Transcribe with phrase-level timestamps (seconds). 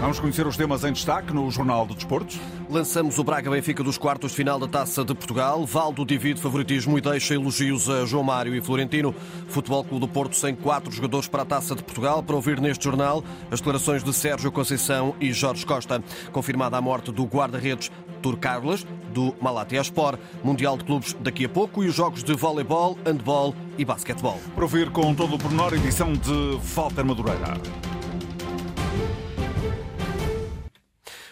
[0.00, 2.38] Vamos conhecer os temas em destaque no Jornal de Desportos.
[2.70, 5.64] Lançamos o Braga Benfica dos quartos de final da Taça de Portugal.
[5.64, 9.14] Valdo divide favoritismo e deixa elogios a João Mário e Florentino.
[9.48, 12.22] Futebol Clube do Porto sem quatro jogadores para a Taça de Portugal.
[12.22, 16.02] Para ouvir neste jornal as declarações de Sérgio Conceição e Jorge Costa.
[16.30, 17.90] Confirmada a morte do guarda-redes
[18.22, 20.20] Tur Carlos, do Malatia Sport.
[20.44, 24.38] Mundial de Clubes daqui a pouco e os jogos de voleibol, handball e basquetebol.
[24.54, 27.95] Para ouvir com todo o pormenor, edição de Walter Madureira.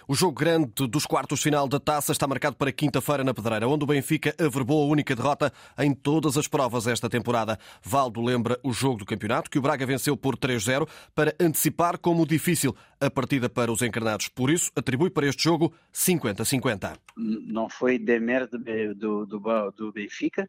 [0.06, 3.84] O jogo grande dos quartos final da taça está marcado para quinta-feira na Pedreira, onde
[3.84, 7.58] o Benfica averbou a única derrota em todas as provas esta temporada.
[7.82, 12.26] Valdo lembra o jogo do campeonato, que o Braga venceu por 3-0, para antecipar como
[12.26, 14.28] difícil a partida para os encarnados.
[14.28, 16.98] Por isso, atribui para este jogo 50-50.
[17.16, 20.48] Não foi demérito do, do, do Benfica,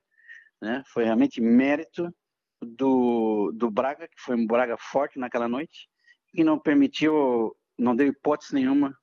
[0.62, 0.84] né?
[0.88, 2.13] foi realmente mérito
[2.62, 5.88] do, do Braga, que foi um Braga forte naquela noite,
[6.34, 8.94] e não permitiu, não deu hipótese nenhuma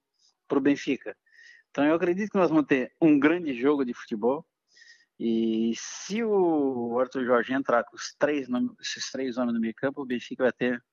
[0.52, 1.16] para o Benfica.
[1.71, 4.46] Então eu acredito que nós vamos ter um grande jogo de futebol.
[5.18, 10.02] E se o Arthur Jorge entrar com os três, esses três homens no meio campo,
[10.02, 10.85] o Benfica vai ter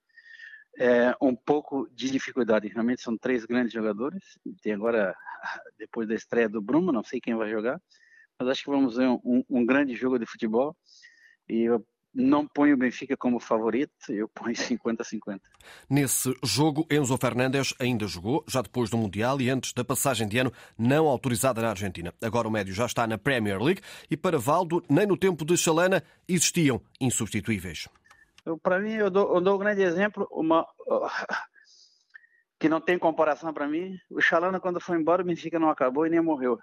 [0.77, 2.69] é, um pouco de dificuldade.
[2.69, 4.23] Realmente são três grandes jogadores.
[4.61, 5.13] Tem agora,
[5.77, 7.81] depois da estreia do Bruno, não sei quem vai jogar,
[8.39, 10.77] mas acho que vamos ver um, um grande jogo de futebol.
[11.49, 15.39] E eu não ponho o Benfica como favorito, eu ponho 50-50.
[15.89, 20.37] Nesse jogo, Enzo Fernandes ainda jogou, já depois do Mundial e antes da passagem de
[20.39, 22.13] ano não autorizada na Argentina.
[22.21, 25.55] Agora o médio já está na Premier League e para Valdo, nem no tempo de
[25.57, 27.87] Chalana existiam insubstituíveis.
[28.63, 30.65] Para mim, eu dou, eu dou, um grande exemplo, uma
[32.59, 33.97] que não tem comparação para mim.
[34.09, 36.59] O Chalana, quando foi embora, o Benfica não acabou e nem morreu.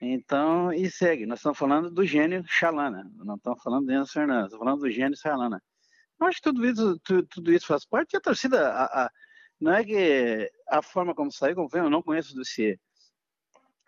[0.00, 1.26] Então, e segue.
[1.26, 4.90] Nós estamos falando do gênio Xalana, não estamos falando do Enzo Fernandes, estamos falando do
[4.90, 5.62] gênio Xalana.
[6.20, 8.14] Eu acho que tudo isso, tudo, tudo isso faz parte.
[8.14, 9.10] E a torcida, a, a,
[9.60, 12.78] não é que a forma como saiu, como eu não conheço o dossiê,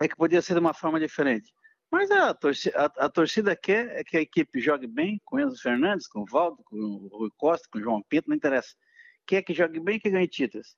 [0.01, 1.53] é que podia ser de uma forma diferente.
[1.89, 6.07] Mas a torcida, a, a torcida quer que a equipe jogue bem com Enzo Fernandes,
[6.07, 8.73] com o Valdo, com o Rui Costa, com o João Pinto, não interessa.
[9.25, 10.75] Quer que jogue bem que ganhe títulos.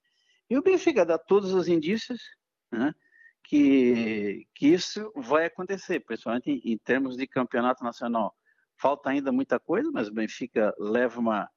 [0.49, 2.21] E o Benfica dá todos os indícios,
[2.71, 2.93] né?
[3.43, 8.35] Que, que isso vai acontecer, principalmente em, em, termos de campeonato nacional.
[8.77, 11.49] Falta ainda muita coisa, mas o Benfica leva uma,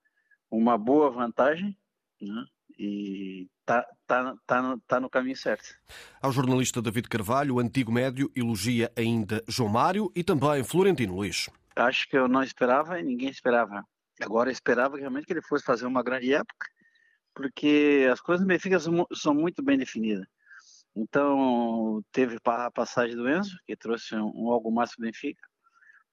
[0.51, 1.77] uma boa vantagem
[2.21, 2.45] né?
[2.79, 5.75] e está tá, tá, tá no caminho certo.
[6.21, 11.49] Ao jornalista David Carvalho, o antigo médio elogia ainda João Mário e também Florentino Luiz.
[11.75, 13.85] Acho que eu não esperava e ninguém esperava.
[14.21, 16.67] Agora esperava realmente que ele fosse fazer uma grande época,
[17.35, 20.27] porque as coisas do Benfica são muito bem definidas.
[20.97, 25.47] Então, teve a passagem do Enzo, que trouxe um, um algo mais para o Benfica.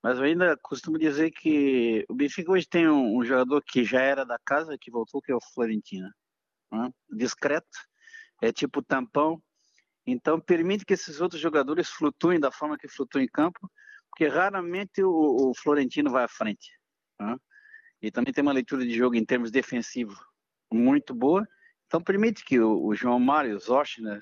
[0.03, 4.01] Mas eu ainda costumo dizer que o Benfica hoje tem um, um jogador que já
[4.01, 6.09] era da casa, que voltou, que é o Florentino.
[6.69, 6.89] Né?
[7.11, 7.79] Discreto,
[8.41, 9.41] é tipo tampão.
[10.05, 13.71] Então, permite que esses outros jogadores flutuem da forma que flutuam em campo,
[14.09, 16.77] porque raramente o, o Florentino vai à frente.
[17.17, 17.37] Né?
[18.01, 20.19] E também tem uma leitura de jogo em termos defensivos
[20.69, 21.47] muito boa.
[21.87, 24.19] Então, permite que o, o João Mário, os Oshner,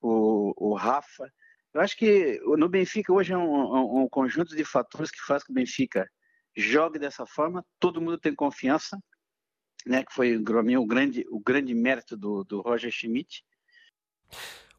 [0.00, 1.32] o, o Rafa.
[1.74, 5.50] Eu acho que no Benfica hoje é um, um, conjunto de fatores que faz que
[5.50, 6.08] o Benfica
[6.56, 7.64] jogue dessa forma.
[7.78, 8.98] Todo mundo tem confiança,
[9.86, 10.04] né?
[10.04, 13.44] Que foi para mim o grande, o grande mérito do, do Roger Schmidt.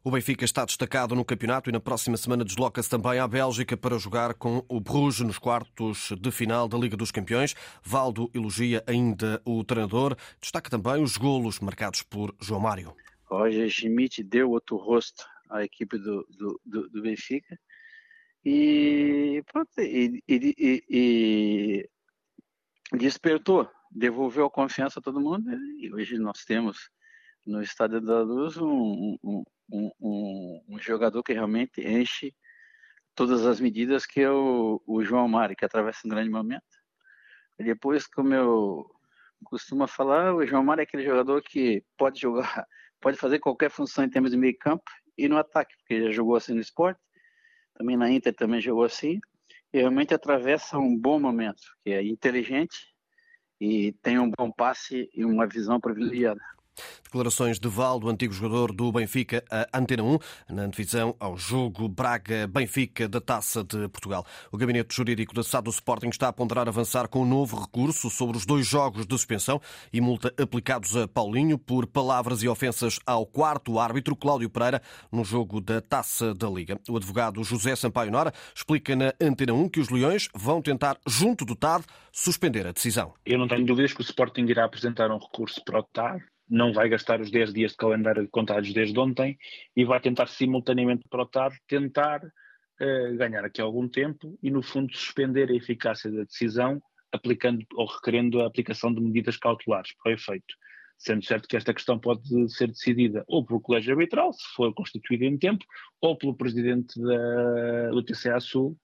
[0.02, 3.98] O Benfica está destacado no campeonato e na próxima semana desloca-se também à Bélgica para
[3.98, 7.54] jogar com o Bruges nos quartos de final da Liga dos Campeões.
[7.82, 10.16] Valdo elogia ainda o treinador.
[10.40, 12.96] Destaca também os golos marcados por João Mário.
[13.30, 17.58] Roger Schmidt deu outro rosto à equipe do, do, do, do Benfica.
[18.44, 21.90] E, pronto, e, e, e,
[22.96, 25.50] despertou, devolveu a confiança a todo mundo.
[25.78, 26.90] E hoje nós temos
[27.46, 32.34] no Estádio da Luz um, um, um, um jogador que realmente enche
[33.14, 36.64] todas as medidas, que é o, o João Mário, que atravessa um grande momento.
[37.58, 38.90] E depois, como eu
[39.44, 42.66] costumo falar, o João Mário é aquele jogador que pode jogar
[43.00, 46.36] pode fazer qualquer função em termos de meio campo e no ataque, porque já jogou
[46.36, 47.00] assim no esporte,
[47.74, 49.18] também na Inter também jogou assim,
[49.72, 52.76] e realmente atravessa um bom momento, que é inteligente
[53.60, 56.40] e tem um bom passe e uma visão privilegiada.
[57.04, 60.18] Declarações de Valdo, antigo jogador do Benfica, a Antena 1,
[60.50, 64.24] na divisão ao jogo Braga-Benfica da Taça de Portugal.
[64.52, 68.08] O gabinete jurídico da SAD do Sporting está a ponderar avançar com um novo recurso
[68.08, 69.60] sobre os dois jogos de suspensão
[69.92, 74.80] e multa aplicados a Paulinho por palavras e ofensas ao quarto árbitro, Cláudio Pereira,
[75.10, 76.78] no jogo da Taça da Liga.
[76.88, 81.44] O advogado José Sampaio Nora explica na Antena 1 que os Leões vão tentar, junto
[81.44, 83.14] do TAD, suspender a decisão.
[83.26, 86.72] Eu não tenho dúvidas que o Sporting irá apresentar um recurso para o TAD não
[86.72, 89.38] vai gastar os 10 dias de calendário contados desde ontem
[89.76, 94.60] e vai tentar simultaneamente para o TAD tentar uh, ganhar aqui algum tempo e, no
[94.60, 96.82] fundo, suspender a eficácia da decisão
[97.12, 100.54] aplicando ou requerendo a aplicação de medidas cautelares para o efeito.
[100.98, 105.24] Sendo certo que esta questão pode ser decidida ou pelo Colégio Arbitral, se for constituído
[105.24, 105.64] em tempo,
[106.00, 108.76] ou pelo Presidente da, TCA Sul,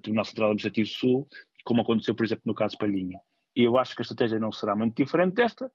[0.00, 1.28] Tribunal Central Administrativo Sul,
[1.64, 3.18] como aconteceu, por exemplo, no caso Palhinha.
[3.54, 5.70] E eu acho que a estratégia não será muito diferente desta,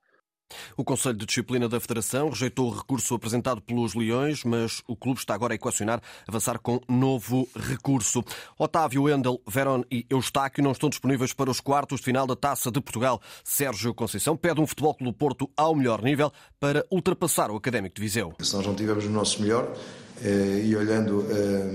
[0.76, 5.20] o Conselho de Disciplina da Federação rejeitou o recurso apresentado pelos Leões, mas o clube
[5.20, 8.24] está agora a equacionar avançar com novo recurso.
[8.58, 12.70] Otávio, Wendel, Verón e Eustáquio não estão disponíveis para os quartos de final da Taça
[12.70, 13.20] de Portugal.
[13.44, 18.02] Sérgio Conceição pede um Futebol Clube Porto ao melhor nível para ultrapassar o Académico de
[18.02, 18.34] Viseu.
[18.40, 19.74] Se nós não tivermos o nosso melhor,
[20.22, 21.70] eh, e olhando eh,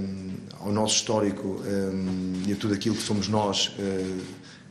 [0.59, 3.73] ao nosso histórico eh, e a tudo aquilo que somos nós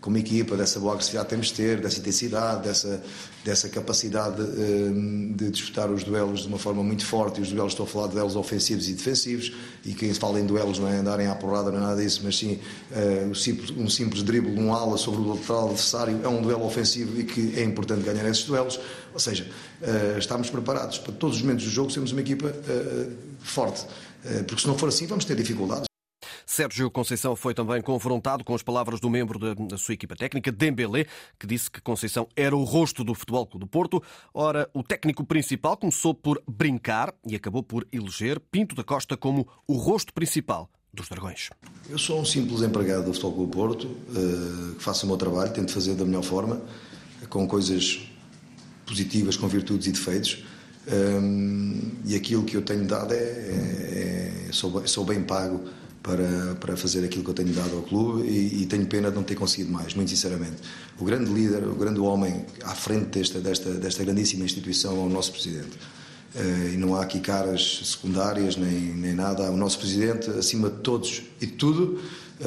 [0.03, 3.01] como equipa, dessa boa agressividade que temos de ter, dessa intensidade, dessa,
[3.45, 7.39] dessa capacidade um, de disputar os duelos de uma forma muito forte.
[7.39, 9.53] E os duelos, estou a falar de duelos ofensivos e defensivos,
[9.85, 12.37] e quem fala em duelos não é andarem à porrada, não é nada disso, mas
[12.37, 12.59] sim
[12.91, 17.21] uh, um simples drible de um ala sobre o lateral adversário é um duelo ofensivo
[17.21, 18.81] e que é importante ganhar esses duelos.
[19.15, 19.47] Ou seja,
[19.83, 23.87] uh, estamos preparados para todos os momentos do jogo sermos uma equipa uh, forte,
[24.47, 25.92] porque se não for assim vamos ter dificuldades.
[26.53, 31.07] Sérgio Conceição foi também confrontado com as palavras do membro da sua equipa técnica, Dembélé,
[31.41, 34.03] que disse que Conceição era o rosto do Futebol Clube do Porto.
[34.35, 39.49] Ora, o técnico principal começou por brincar e acabou por eleger Pinto da Costa como
[39.67, 41.49] o rosto principal dos Dragões.
[41.89, 45.17] Eu sou um simples empregado do Futebol Clube do Porto, eh, que faço o meu
[45.17, 46.61] trabalho, tento fazer da melhor forma,
[47.31, 48.07] com coisas
[48.85, 50.45] positivas, com virtudes e defeitos.
[50.87, 55.65] Um, e aquilo que eu tenho dado é, é, é sou, sou bem pago
[56.03, 59.17] para, para fazer aquilo que eu tenho dado ao clube e, e, tenho pena de
[59.17, 60.57] não ter conseguido mais, muito sinceramente.
[60.99, 65.09] O grande líder, o grande homem à frente desta, desta, desta grandíssima instituição é o
[65.09, 65.79] nosso Presidente.
[66.35, 69.51] Uh, e não há aqui caras secundárias nem, nem nada.
[69.51, 72.01] O nosso Presidente, acima de todos e de tudo,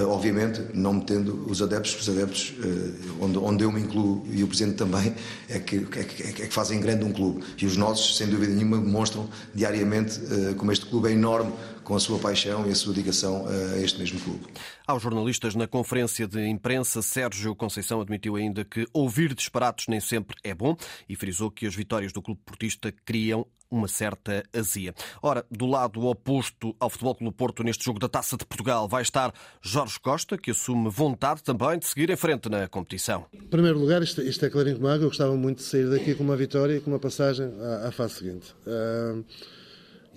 [0.07, 4.47] obviamente, não metendo os adeptos, os adeptos, uh, onde, onde eu me incluo e o
[4.47, 5.13] Presidente também,
[5.49, 7.43] é que, é, que, é que fazem grande um clube.
[7.57, 10.19] E os nossos, sem dúvida nenhuma, demonstram diariamente
[10.57, 11.51] como este clube é enorme
[11.83, 14.45] com a sua paixão e a sua ligação a este mesmo clube.
[14.87, 20.35] Aos jornalistas na conferência de imprensa, Sérgio Conceição admitiu ainda que ouvir disparates nem sempre
[20.43, 20.75] é bom
[21.07, 23.45] e frisou que as vitórias do clube portista criam
[23.75, 24.93] uma certa azia.
[25.21, 29.01] Ora, do lado oposto ao Futebol Clube Porto neste jogo da Taça de Portugal vai
[29.01, 33.25] estar Jorge Costa, que assume vontade também de seguir em frente na competição.
[33.33, 35.05] Em primeiro lugar, isto, isto é clarinho como água.
[35.05, 37.91] Eu gostava muito de sair daqui com uma vitória e com uma passagem à, à
[37.91, 38.53] fase seguinte.
[38.65, 39.23] Uh...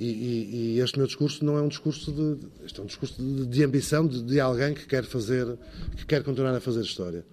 [0.00, 3.46] E, e, este meu discurso não é um discurso de, este é um discurso de,
[3.46, 5.58] de ambição de, de, alguém que quer fazer,
[5.96, 7.26] que quer continuar a fazer história.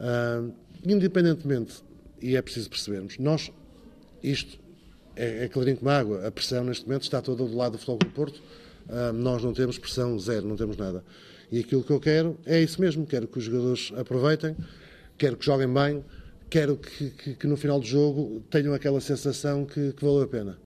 [0.00, 0.52] Uh,
[0.84, 1.74] independentemente,
[2.20, 3.52] e é preciso percebermos, nós,
[4.20, 4.58] isto
[5.16, 7.98] é, é clarinho como água, a pressão neste momento está toda do lado do Futebol
[7.98, 8.42] do Porto,
[8.88, 11.04] uh, nós não temos pressão zero, não temos nada.
[11.50, 14.56] E aquilo que eu quero é isso mesmo, quero que os jogadores aproveitem,
[15.18, 16.04] quero que joguem bem,
[16.48, 20.28] quero que, que, que no final do jogo tenham aquela sensação que, que valeu a
[20.28, 20.58] pena.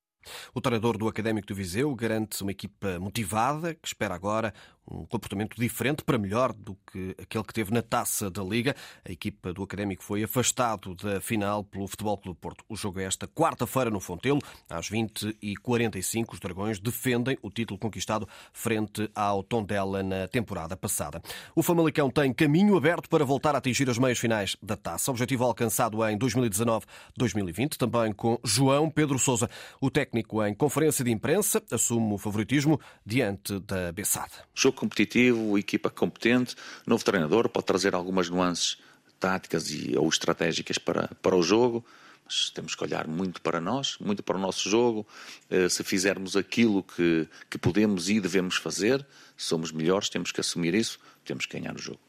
[0.55, 4.53] O treinador do Académico do Viseu garante uma equipa motivada que espera agora
[4.91, 8.75] um comportamento diferente para melhor do que aquele que teve na taça da Liga.
[9.05, 12.65] A equipa do Académico foi afastado da final pelo Futebol Clube Porto.
[12.69, 16.35] O jogo é esta quarta-feira no Fontelo, às 20h45.
[16.35, 21.21] Os Dragões defendem o título conquistado frente ao Tondela na temporada passada.
[21.55, 25.11] O Famalicão tem caminho aberto para voltar a atingir as meias finais da taça.
[25.11, 29.51] Objetivo alcançado em 2019-2020, também com João Pedro Sousa.
[29.81, 34.33] O técnico em conferência de imprensa assume o favoritismo diante da Bessade
[34.77, 36.55] competitivo, equipa competente,
[36.87, 38.79] novo treinador, pode trazer algumas nuances
[39.19, 41.85] táticas e, ou estratégicas para, para o jogo,
[42.25, 45.07] mas temos que olhar muito para nós, muito para o nosso jogo.
[45.49, 49.07] Eh, se fizermos aquilo que, que podemos e devemos fazer,
[49.37, 52.06] somos melhores, temos que assumir isso, temos que ganhar o jogo.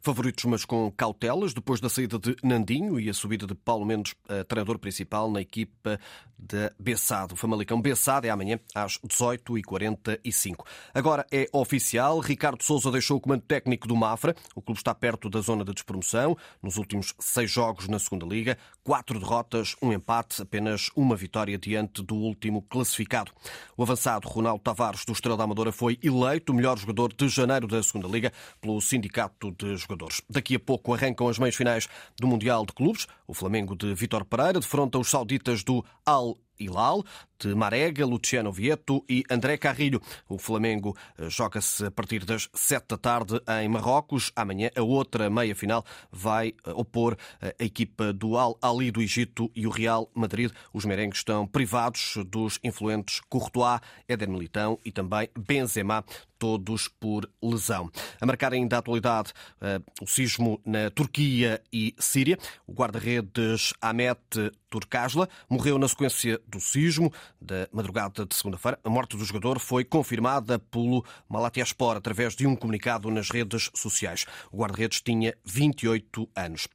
[0.00, 4.14] Favoritos, mas com cautelas, depois da saída de Nandinho e a subida de Paulo Mendes,
[4.48, 5.98] treinador principal na equipa
[6.38, 7.36] de Bessado.
[7.36, 10.64] Famalicão Bessado é amanhã às 18h45.
[10.92, 14.34] Agora é oficial, Ricardo Souza deixou o comando técnico do Mafra.
[14.54, 16.36] O clube está perto da zona de despromoção.
[16.62, 22.02] Nos últimos seis jogos na segunda Liga, quatro derrotas, um empate, apenas uma vitória diante
[22.02, 23.32] do último classificado.
[23.76, 27.66] O avançado Ronaldo Tavares do Estrela da Amadora foi eleito o melhor jogador de janeiro
[27.66, 30.22] da segunda Liga pelo Sindicato de jogadores.
[30.28, 33.06] Daqui a pouco arrancam as meias finais do Mundial de Clubes.
[33.26, 37.04] O Flamengo de Vitor Pereira defronta os sauditas do Al Hilal.
[37.44, 40.00] De Marega, Luciano Vieto e André Carrilho.
[40.26, 44.32] O Flamengo eh, joga-se a partir das sete da tarde em Marrocos.
[44.34, 49.66] Amanhã a outra meia-final vai eh, opor a equipa do Al Ali do Egito e
[49.66, 50.50] o Real Madrid.
[50.72, 56.02] Os merengues estão privados dos influentes Courtois, Éder Militão e também Benzema
[56.38, 57.90] todos por lesão.
[58.20, 62.38] A marcar ainda a atualidade eh, o sismo na Turquia e Síria.
[62.66, 64.20] O guarda-redes Ahmet
[64.68, 68.78] Turkasla morreu na sequência do sismo da madrugada de segunda-feira.
[68.84, 74.26] A morte do jogador foi confirmada pelo Malatyaspor através de um comunicado nas redes sociais.
[74.50, 76.68] O guarda-redes tinha 28 anos.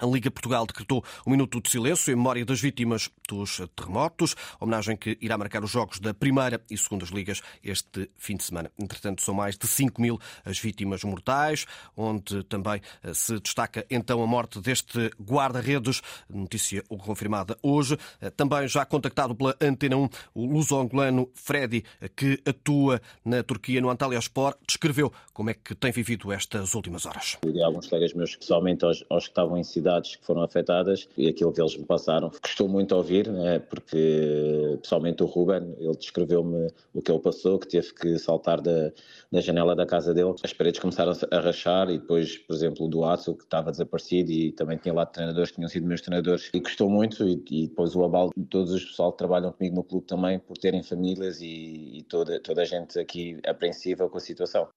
[0.00, 4.96] A Liga Portugal decretou um minuto de silêncio em memória das vítimas dos terremotos, homenagem
[4.96, 8.72] que irá marcar os jogos da primeira e segundas ligas este fim de semana.
[8.78, 14.22] Entretanto, são mais de 5 mil as vítimas mortais, onde também eh, se destaca então
[14.22, 17.98] a morte deste guarda-redes, notícia confirmada hoje.
[18.22, 23.82] Eh, também já contactado pela Antena 1, o luso-angolano Freddy, eh, que atua na Turquia
[23.82, 27.36] no Antalya Sport, descreveu como é que tem vivido estas últimas horas.
[27.46, 31.28] E alguns colegas meus, especialmente aos, aos que estavam em cidades que foram afetadas e
[31.28, 32.30] aquilo que eles me passaram.
[32.30, 37.68] Custou muito ouvir, né, porque pessoalmente o Ruben, ele descreveu-me o que ele passou, que
[37.68, 38.92] teve que saltar da,
[39.30, 40.34] da janela da casa dele.
[40.42, 44.52] As paredes começaram a rachar e depois, por exemplo, o Duaço, que estava desaparecido e
[44.52, 46.50] também tinha lá treinadores que tinham sido meus treinadores.
[46.54, 49.76] E custou muito e, e depois o abalo de todos os pessoal que trabalham comigo
[49.76, 54.16] no clube também por terem famílias e, e toda, toda a gente aqui apreensiva com
[54.16, 54.68] a situação.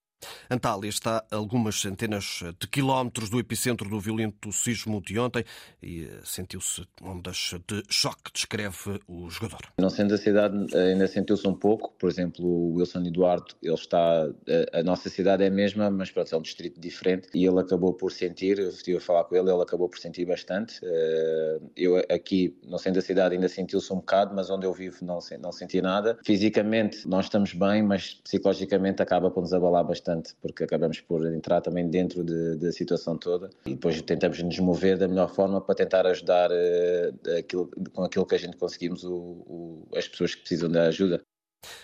[0.49, 5.43] Antália está a algumas centenas de quilómetros do epicentro do violento sismo de ontem
[5.81, 9.61] e eh, sentiu-se ondas de choque, descreve o jogador.
[9.77, 11.93] Não sendo a cidade, ainda sentiu-se um pouco.
[11.99, 14.27] Por exemplo, o Wilson Eduardo, ele está.
[14.73, 17.93] A nossa cidade é a mesma, mas pronto, é um distrito diferente e ele acabou
[17.93, 18.59] por sentir.
[18.59, 20.79] Eu estive a falar com ele, ele acabou por sentir bastante.
[20.83, 24.97] Eh, eu aqui, não sendo a cidade, ainda sentiu-se um bocado, mas onde eu vivo
[25.01, 26.17] não, não senti nada.
[26.23, 31.61] Fisicamente, nós estamos bem, mas psicologicamente acaba por nos abalar bastante porque acabamos por entrar
[31.61, 35.75] também dentro de, da situação toda e depois tentamos nos mover da melhor forma para
[35.75, 40.41] tentar ajudar uh, aquilo, com aquilo que a gente conseguimos o, o, as pessoas que
[40.41, 41.21] precisam da ajuda.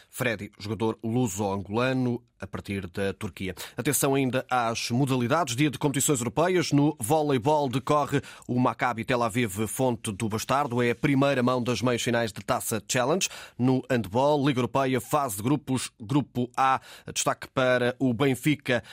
[0.10, 3.54] Freddy, jogador luso-angolano a partir da Turquia.
[3.76, 5.56] Atenção ainda às modalidades.
[5.56, 6.72] Dia de competições europeias.
[6.72, 10.82] No voleibol decorre o Maccabi Tel Aviv Fonte do Bastardo.
[10.82, 13.28] É a primeira mão das meias finais de Taça Challenge.
[13.58, 16.80] No handball, Liga Europeia, fase de grupos, Grupo A.
[17.14, 18.84] Destaque para o Benfica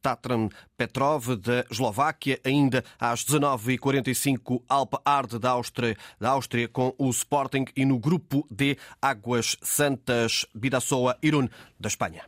[0.00, 2.40] Tatran Petrov da Eslováquia.
[2.44, 7.64] Ainda às 19h45, Alpa Arde da Áustria, da Áustria com o Sporting.
[7.74, 11.50] E no Grupo D, Águas Santas Bidasoa Irún
[11.82, 12.20] da Espanha.